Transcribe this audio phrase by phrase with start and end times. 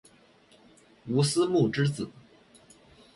[1.07, 2.09] 吴思穆之子。